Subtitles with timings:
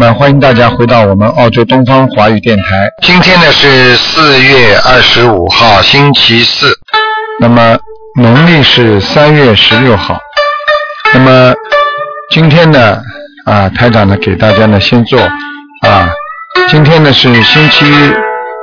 [0.00, 2.88] 那欢迎大家回到我们澳洲东方华语电台。
[3.02, 6.72] 今天呢是四月二十五号，星期四，
[7.38, 7.78] 那么
[8.18, 10.18] 农历是三月十六号。
[11.12, 11.52] 那么
[12.30, 12.98] 今天呢，
[13.44, 15.20] 啊，台长呢给大家呢先做
[15.86, 16.08] 啊，
[16.66, 17.84] 今天呢是星期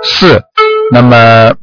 [0.05, 0.41] 四，
[0.91, 1.53] 那么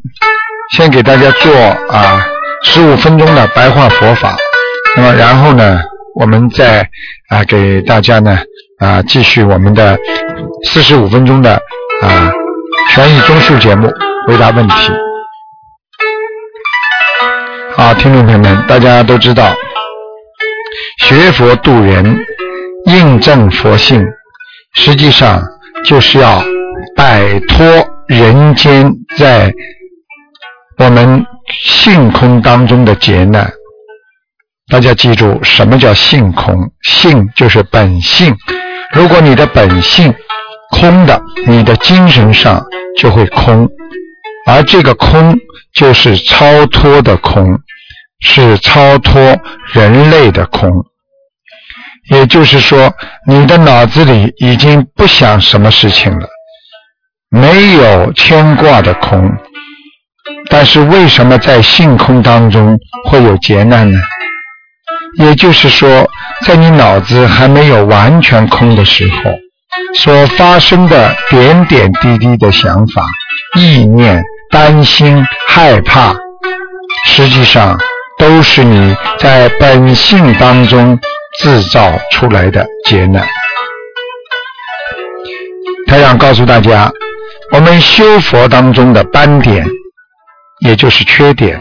[0.76, 1.52] 先给大家做
[1.90, 2.24] 啊
[2.62, 4.36] 十五分钟的白话佛法，
[4.96, 5.80] 那么然后呢，
[6.14, 6.88] 我们再
[7.28, 8.38] 啊给大家呢
[8.84, 9.98] 啊继续我们的
[10.64, 11.54] 四十五分钟的
[12.02, 12.30] 啊
[12.90, 13.90] 权益综述节目，
[14.28, 14.74] 回答问题。
[17.74, 19.54] 好，听众朋友们，大家都知道。
[20.98, 22.24] 学佛度人，
[22.84, 24.04] 印证佛性，
[24.74, 25.42] 实际上
[25.86, 26.44] 就是要
[26.94, 27.66] 摆脱
[28.06, 29.50] 人间在
[30.76, 33.50] 我们性空当中的劫难。
[34.70, 36.70] 大家记住，什么叫性空？
[36.82, 38.36] 性就是本性。
[38.92, 40.14] 如果你的本性
[40.70, 42.64] 空的，你的精神上
[42.98, 43.68] 就会空，
[44.46, 45.36] 而这个空
[45.72, 47.58] 就是超脱的空。
[48.26, 49.38] 是超脱
[49.74, 50.70] 人类的空，
[52.10, 52.90] 也就是说，
[53.28, 56.26] 你的脑子里已经不想什么事情了，
[57.28, 59.30] 没有牵挂的空。
[60.48, 62.78] 但是为什么在性空当中
[63.10, 64.00] 会有劫难呢？
[65.18, 66.08] 也就是说，
[66.44, 69.30] 在你脑子还没有完全空的时候，
[69.94, 73.06] 所发生的点点滴滴的想法、
[73.56, 76.14] 意念、担心、害怕，
[77.06, 77.78] 实际上。
[78.16, 80.96] 都是你在本性当中
[81.40, 83.26] 制造出来的劫难。
[85.88, 86.90] 他想告诉大家，
[87.50, 89.66] 我们修佛当中的斑点，
[90.60, 91.60] 也就是缺点。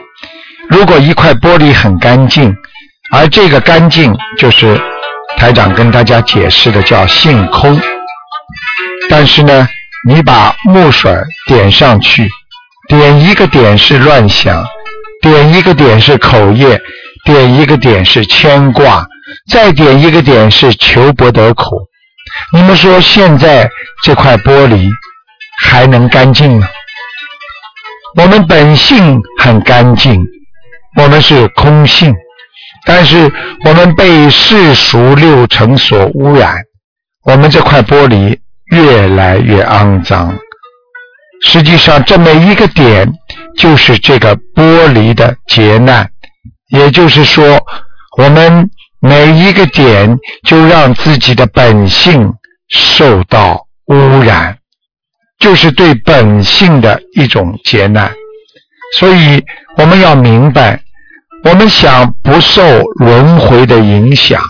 [0.70, 2.56] 如果一块玻璃很干净，
[3.14, 4.80] 而这个干净就是
[5.38, 7.80] 台长跟大家解释的叫性空。
[9.10, 9.68] 但是呢，
[10.08, 11.16] 你把墨水
[11.48, 12.28] 点上去，
[12.88, 14.66] 点一个点是乱想。
[15.22, 16.78] 点一个点是口业，
[17.24, 19.06] 点一个点是牵挂，
[19.50, 21.64] 再点一个点是求不得苦。
[22.52, 23.70] 你们说现在
[24.04, 24.90] 这块玻璃
[25.64, 26.68] 还能干净吗？
[28.18, 30.22] 我们本性很干净，
[30.98, 32.14] 我们是空性，
[32.86, 33.32] 但是
[33.66, 36.58] 我们被世俗六尘所污染，
[37.24, 38.38] 我们这块玻璃
[38.72, 40.38] 越来越肮脏。
[41.46, 43.12] 实际上，这每一个点
[43.58, 46.10] 就是这个玻璃的劫难，
[46.70, 47.62] 也就是说，
[48.18, 48.70] 我们
[49.00, 50.18] 每一个点
[50.48, 52.34] 就让自己的本性
[52.70, 54.58] 受到污染，
[55.40, 58.14] 就是对本性的一种劫难。
[58.98, 59.44] 所以，
[59.78, 60.83] 我们要明白，
[61.44, 62.62] 我们想不受
[63.00, 64.42] 轮回的影响，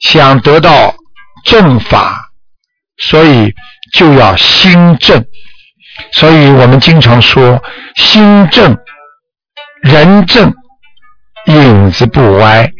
[0.00, 0.94] 想得到
[1.44, 2.30] 正法，
[2.98, 3.52] 所以
[3.94, 5.24] 就要心正。
[6.12, 7.62] 所以我们经常说，
[7.94, 8.76] 心正，
[9.80, 10.52] 人正，
[11.46, 12.70] 影子不歪。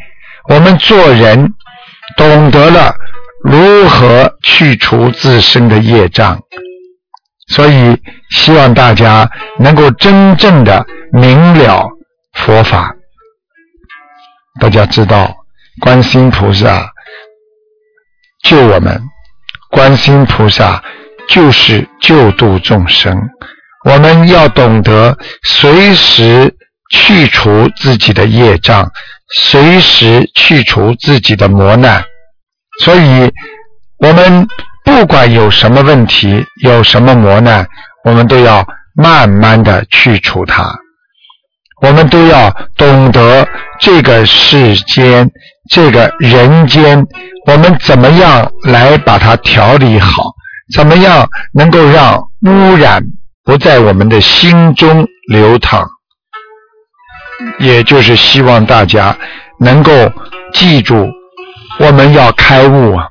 [0.51, 1.55] 我们做人
[2.17, 2.95] 懂得了
[3.43, 6.39] 如何去除自身的业障，
[7.49, 7.97] 所以
[8.31, 11.89] 希望大家能够真正的明了
[12.35, 12.93] 佛法。
[14.61, 15.35] 大家知道，
[15.81, 16.91] 观世音菩萨
[18.43, 19.01] 救我们，
[19.71, 20.83] 观世音菩萨。
[21.29, 23.21] 就是救度众生，
[23.85, 26.55] 我们要懂得随时
[26.89, 28.89] 去除自己的业障，
[29.35, 32.05] 随时去除自己的磨难。
[32.85, 33.29] 所以，
[33.99, 34.47] 我们
[34.85, 37.67] 不管有什么问题，有什么磨难，
[38.05, 38.65] 我们都要
[38.95, 40.79] 慢慢的去除它。
[41.83, 43.47] 我们都要懂得
[43.81, 45.31] 这个世间、
[45.71, 47.07] 这个人间，
[47.47, 50.23] 我们怎么样来把它调理好。
[50.75, 53.01] 怎么样能够让污染
[53.45, 55.87] 不在我们的心中流淌？
[57.59, 59.17] 也就是希望大家
[59.61, 59.93] 能够
[60.53, 61.07] 记住，
[61.79, 63.07] 我们要开悟啊！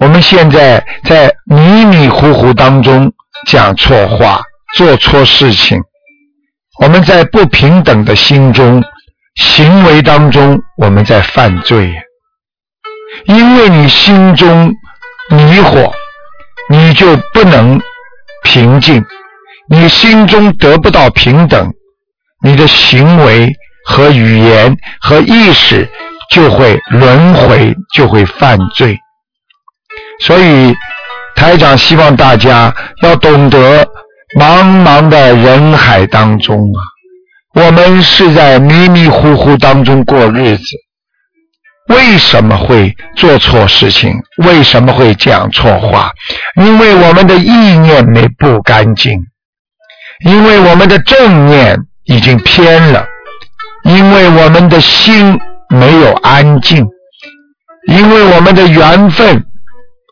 [0.00, 3.12] 我们现在在迷迷糊糊当中
[3.46, 4.40] 讲错话、
[4.74, 5.78] 做错事情，
[6.82, 8.82] 我们在不平等的心中、
[9.36, 11.94] 行为当中，我们在犯罪，
[13.26, 14.74] 因为你心中
[15.30, 15.92] 迷惑。
[16.70, 17.78] 你就不能
[18.44, 19.04] 平静，
[19.68, 21.70] 你心中得不到平等，
[22.42, 23.52] 你的行为
[23.84, 25.86] 和语言和意识
[26.30, 28.98] 就会轮回，就会犯罪。
[30.20, 30.74] 所以
[31.34, 33.86] 台长希望大家要懂得，
[34.38, 36.80] 茫茫的人海当中啊，
[37.54, 40.64] 我们是在迷迷糊糊当中过日子。
[41.88, 44.14] 为什么会做错事情？
[44.38, 46.12] 为什么会讲错话？
[46.56, 49.12] 因为我们的意念没不干净，
[50.24, 53.04] 因为我们的正念已经偏了，
[53.84, 55.38] 因为我们的心
[55.68, 56.86] 没有安静，
[57.88, 59.44] 因为我们的缘分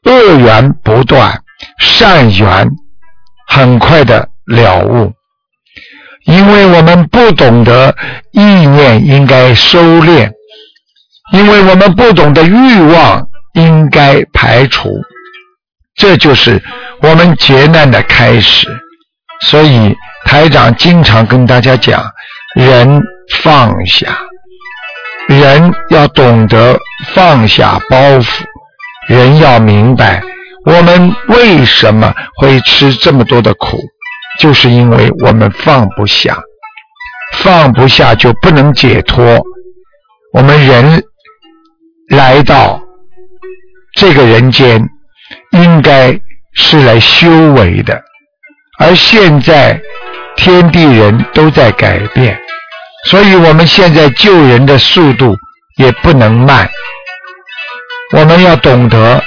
[0.05, 1.41] 恶缘不断，
[1.79, 2.69] 善缘
[3.51, 5.13] 很快的了悟，
[6.25, 7.95] 因为我们不懂得
[8.33, 10.31] 意念应该收敛。
[11.33, 13.25] 因为我们不懂得欲望
[13.55, 14.89] 应该排除，
[15.95, 16.61] 这就是
[17.03, 18.67] 我们劫难的开始。
[19.43, 19.95] 所以
[20.25, 22.05] 台长经常跟大家讲：
[22.57, 23.01] 人
[23.43, 24.19] 放下，
[25.29, 26.77] 人要懂得
[27.15, 28.43] 放下包袱，
[29.07, 30.21] 人要明白
[30.67, 33.79] 我们为什么会吃这么多的苦，
[34.41, 36.39] 就是因为我们放不下，
[37.35, 39.41] 放不下就不能解脱。
[40.33, 41.03] 我们人。
[42.11, 42.83] 来到
[43.95, 44.85] 这个人间，
[45.53, 46.21] 应该
[46.55, 48.03] 是来修为的，
[48.81, 49.81] 而现在
[50.35, 52.37] 天地人都在改变，
[53.05, 55.37] 所以我们现在救人的速度
[55.77, 56.69] 也不能慢。
[58.17, 59.23] 我们要懂得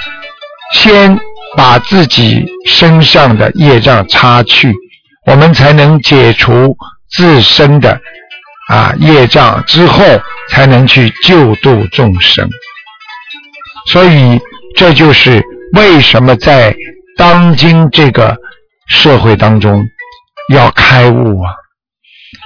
[0.74, 1.18] 先
[1.56, 4.74] 把自己身上的业障擦去，
[5.24, 6.76] 我们才能解除
[7.16, 7.98] 自身的
[8.68, 10.04] 啊业障，之后
[10.50, 12.46] 才能去救度众生。
[13.90, 14.38] 所以，
[14.76, 15.42] 这就是
[15.74, 16.74] 为什么在
[17.16, 18.36] 当今这个
[18.88, 19.82] 社会当中
[20.48, 21.52] 要开悟啊！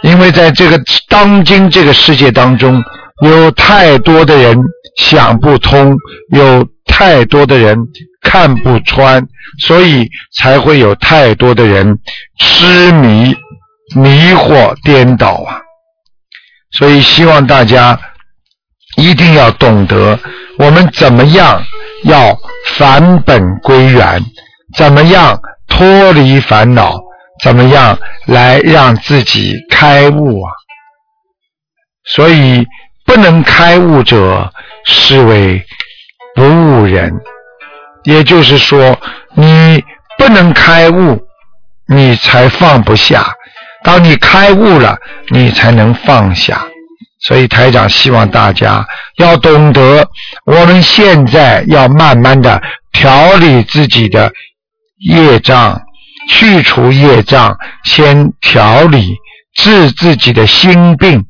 [0.03, 0.79] 因为在这个
[1.09, 2.83] 当今这个世界当中，
[3.25, 4.57] 有太多的人
[4.99, 5.97] 想不通，
[6.33, 7.77] 有太多的人
[8.31, 9.27] 看不穿，
[9.59, 11.99] 所以才会有太多的人
[12.39, 13.35] 痴迷、
[13.97, 15.63] 迷惑、颠倒啊！
[16.73, 17.99] 所以，希望大家
[18.97, 20.19] 一定要懂得。
[20.59, 21.63] 我们怎么样
[22.05, 22.39] 要
[22.77, 24.23] 返本归元？
[24.77, 26.99] 怎么样脱离烦恼？
[27.43, 30.53] 怎么样来让自己开悟啊？
[32.05, 32.67] 所以
[33.07, 34.53] 不能开悟者，
[34.85, 35.65] 是为
[36.35, 37.11] 不悟人。
[38.05, 38.99] 也就是说，
[39.35, 39.83] 你
[40.17, 41.21] 不能开悟，
[41.87, 43.33] 你才放不下。
[43.85, 44.97] 当你开悟了，
[45.31, 46.67] 你才能放下。
[47.21, 48.87] 所以台长希望大家
[49.17, 50.09] 要懂得，
[50.45, 52.63] 我们现在要慢慢的
[52.93, 54.31] 调理自己的
[54.99, 55.81] 业障，
[56.29, 59.17] 去除业障，先调理
[59.55, 61.25] 治自己的心病，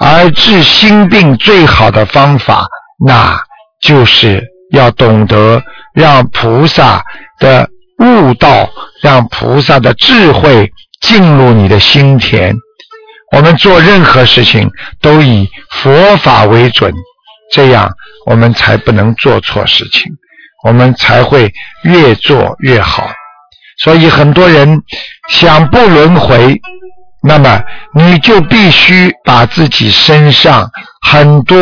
[0.00, 2.66] 而治心病最好的方法，
[3.04, 3.40] 那
[3.80, 4.42] 就是
[4.72, 5.62] 要懂得
[5.94, 7.02] 让菩萨
[7.38, 7.68] 的
[7.98, 8.68] 悟道，
[9.02, 10.70] 让菩萨的智慧
[11.00, 12.54] 进入你的心田。
[13.32, 14.70] 我们做任何事情
[15.00, 16.92] 都以佛法为准，
[17.52, 17.90] 这样
[18.26, 20.12] 我们才不能做错事情，
[20.64, 21.52] 我们才会
[21.82, 23.08] 越做越好。
[23.78, 24.80] 所以很多人
[25.30, 26.60] 想不轮回，
[27.22, 27.60] 那么
[27.92, 30.70] 你就必须把自己身上
[31.08, 31.58] 很多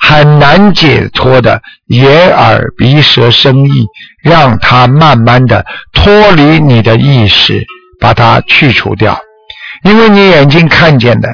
[0.00, 3.84] 很难解脱的眼耳鼻舌身意，
[4.22, 7.64] 让它慢慢的脱离你的意识，
[8.00, 9.20] 把它去除掉。
[9.84, 11.28] 因为你眼睛看见的，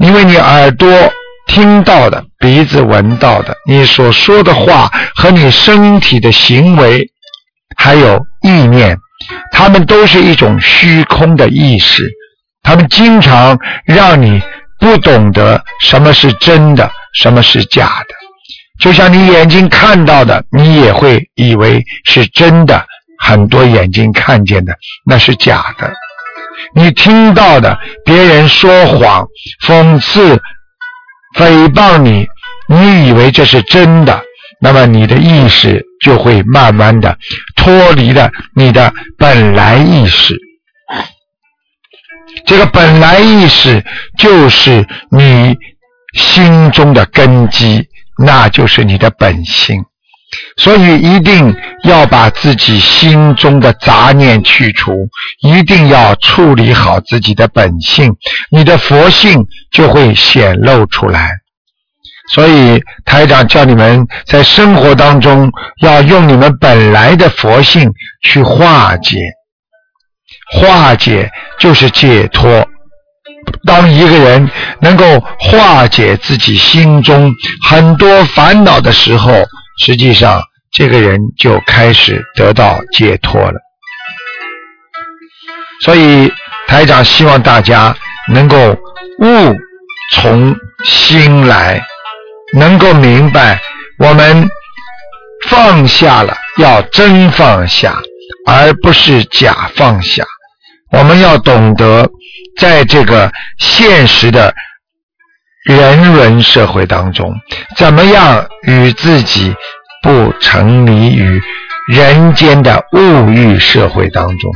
[0.00, 0.88] 因为你耳朵
[1.46, 7.10] 听到的，鼻子闻到的，你所说的话和你身体的行为，
[7.76, 8.96] 还有意念，
[9.50, 12.08] 他们都是一种虚空的意识，
[12.62, 14.40] 他们经常让你
[14.78, 18.14] 不懂得什么是真的，什么是假的。
[18.80, 22.86] 就像你眼睛看到的，你也会以为是真的，
[23.18, 24.74] 很多眼睛看见的
[25.04, 25.92] 那是假的。
[26.74, 29.26] 你听到的别人说谎、
[29.66, 30.40] 讽刺、
[31.36, 32.26] 诽谤你，
[32.68, 34.22] 你以为这是真的，
[34.60, 37.18] 那么你的意识就会慢慢的
[37.56, 40.38] 脱离了你的本来意识。
[42.46, 43.84] 这个本来意识
[44.16, 45.56] 就是你
[46.14, 47.88] 心中的根基，
[48.18, 49.84] 那就是你的本性。
[50.56, 54.92] 所以一定要把自己心中的杂念去除，
[55.42, 58.14] 一定要处理好自己的本性，
[58.50, 61.30] 你的佛性就会显露出来。
[62.32, 65.50] 所以台长叫你们在生活当中
[65.82, 67.90] 要用你们本来的佛性
[68.22, 69.18] 去化解，
[70.52, 72.64] 化解就是解脱。
[73.66, 77.32] 当一个人能够化解自己心中
[77.62, 79.44] 很多烦恼的时候，
[79.78, 80.42] 实际上，
[80.72, 83.60] 这个人就开始得到解脱了。
[85.82, 86.32] 所以，
[86.66, 87.96] 台长希望大家
[88.32, 88.72] 能够
[89.20, 89.54] 悟
[90.14, 90.54] 从
[90.84, 91.82] 心来，
[92.54, 93.60] 能够明白，
[93.98, 94.48] 我们
[95.48, 97.96] 放下了，要真放下，
[98.46, 100.24] 而不是假放下。
[100.92, 102.08] 我们要懂得，
[102.60, 104.54] 在这个现实的
[105.64, 107.34] 人伦社会当中，
[107.74, 109.54] 怎么样与自己
[110.02, 111.40] 不沉迷于
[111.88, 114.52] 人间的物欲社会当中。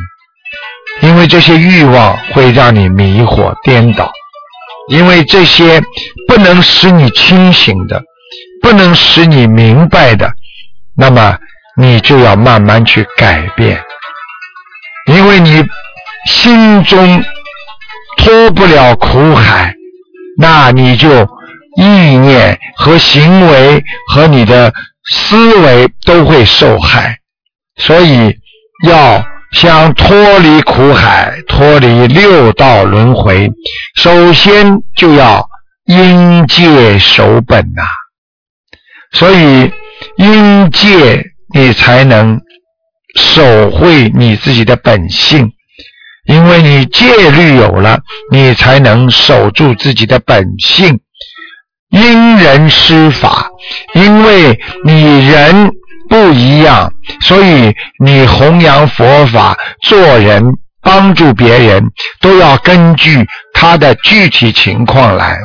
[1.00, 4.12] 因为这些欲望会让你迷惑颠倒，
[4.90, 5.82] 因为这些
[6.28, 8.02] 不能使你清醒的，
[8.60, 10.30] 不能使你明白的，
[10.94, 11.38] 那么
[11.76, 13.82] 你就要慢慢去改变，
[15.10, 15.66] 因为你
[16.26, 17.24] 心中
[18.24, 19.74] 脱不了苦海，
[20.38, 21.08] 那你就
[21.76, 24.72] 意念和行为和你的
[25.10, 27.18] 思维都会受害，
[27.76, 28.34] 所以
[28.86, 29.24] 要。
[29.52, 33.48] 想脱离苦海，脱离六道轮回，
[33.94, 35.48] 首先就要
[35.84, 37.84] 因戒守本呐。
[39.12, 39.70] 所以
[40.16, 42.40] 因戒，你才能
[43.14, 45.52] 守会你自己的本性。
[46.26, 47.98] 因为你戒律有了，
[48.30, 51.00] 你才能守住自己的本性。
[51.90, 53.48] 因人施法，
[53.94, 55.70] 因为你人。
[56.06, 60.44] 不一样，所以你弘扬佛法、做人、
[60.82, 61.82] 帮助别人，
[62.20, 65.38] 都要根据他的具体情况来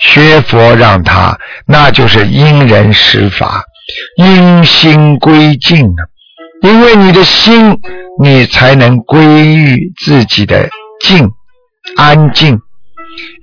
[0.00, 3.62] 学佛，让他那就是因人施法，
[4.16, 6.00] 因心归静啊。
[6.62, 7.78] 因为你的心，
[8.22, 10.68] 你才能归于自己的
[11.00, 11.30] 静、
[11.96, 12.56] 安静；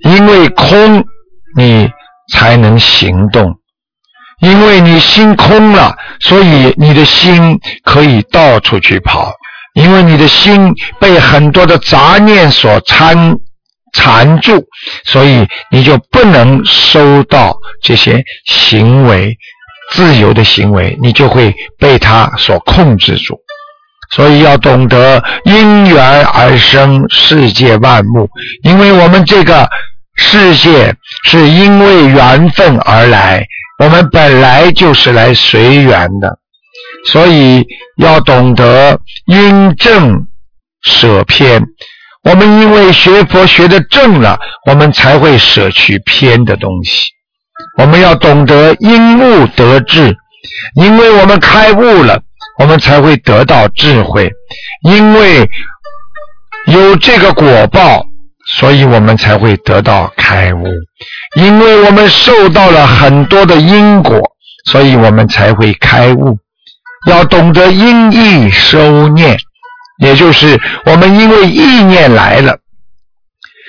[0.04, 1.04] 因为空，
[1.56, 1.90] 你
[2.32, 3.58] 才能行动。
[4.40, 9.32] 因为你心空了，所以你的心可以到处去跑。
[9.74, 13.36] 因为你的心被很多的杂念所缠
[13.94, 14.64] 缠住，
[15.04, 19.36] 所以你就不能收到这些行为
[19.92, 23.38] 自由的行为，你就会被它所控制住。
[24.14, 28.28] 所以要懂得因缘而生世界万物，
[28.62, 29.68] 因为我们这个
[30.16, 33.44] 世界是因为缘分而来。
[33.78, 36.38] 我们本来就是来随缘的，
[37.06, 37.66] 所以
[37.96, 40.28] 要懂得因正
[40.82, 41.60] 舍偏。
[42.22, 44.38] 我们因为学佛学的正了，
[44.68, 47.06] 我们才会舍去偏的东西。
[47.78, 50.16] 我们要懂得因悟得智，
[50.76, 52.20] 因为我们开悟了，
[52.62, 54.30] 我们才会得到智慧。
[54.84, 55.48] 因为
[56.66, 58.06] 有这个果报。
[58.44, 60.66] 所以我们才会得到开悟，
[61.36, 64.20] 因为我们受到了很多的因果，
[64.66, 66.36] 所以我们才会开悟。
[67.06, 69.38] 要懂得因意收念，
[70.02, 72.58] 也就是我们因为意念来了，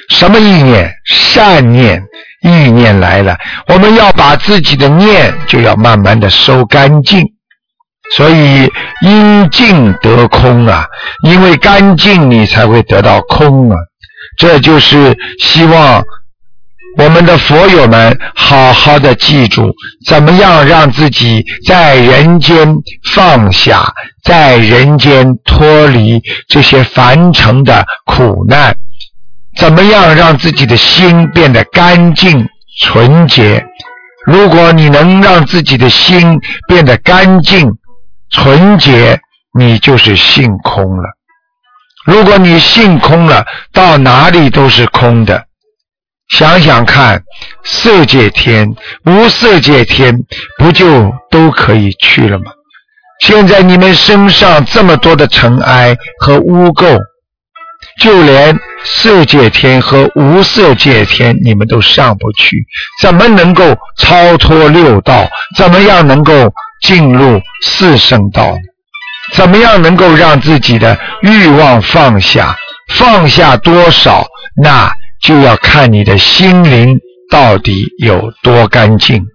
[0.10, 0.92] 什么意念？
[1.06, 2.04] 善念
[2.42, 7.22] 意念来了，我们要把自己的念就要慢慢的收干净。
[8.12, 8.70] 所以
[9.02, 10.86] 因净得空啊，
[11.24, 13.78] 因为干净你才会得到空啊。
[14.38, 16.04] 这就是希望
[16.98, 19.72] 我们的佛友们好好的记住，
[20.06, 22.76] 怎么样让自己在人间
[23.14, 23.92] 放下，
[24.24, 28.76] 在人间脱离这些凡尘的苦难，
[29.58, 32.48] 怎么样让自己的心变得干净
[32.82, 33.66] 纯洁。
[34.26, 37.70] 如果你能让自己的心变得干净
[38.34, 39.22] 纯洁，
[39.58, 41.04] 你就是性空了。
[42.06, 45.46] 如果你性空了，到哪里都是空的。
[46.30, 47.22] 想想看，
[47.64, 48.76] 色界天、
[49.06, 50.18] 无色界天，
[50.58, 52.46] 不就都可以去了吗？
[53.20, 57.00] 现在你们身上这么多的尘埃和污垢，
[58.02, 62.66] 就连色界天和无色界天，你们都上不去，
[63.02, 65.30] 怎么能够超脱六道？
[65.56, 66.52] 怎么样能够
[66.84, 68.56] 进入四圣道？
[69.34, 72.56] 怎么样能够让自己的欲望放下？
[72.90, 74.28] 放下多少，
[74.62, 77.00] 那就要看你的心灵
[77.32, 79.26] 到底有多干净。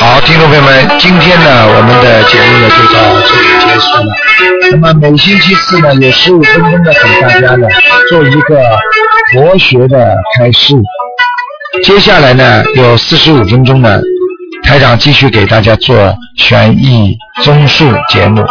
[0.00, 4.14] 好听众朋友们今天呢我们的节目呢就到这里结束了。
[4.70, 7.66] 那么每星期四呢有十五分钟呢给大家呢
[8.08, 8.60] 做一个
[9.34, 10.74] 国学的开示
[11.82, 14.00] 接下来呢有四十五分钟呢
[14.62, 18.44] 台长继续给大家做悬疑综述节目。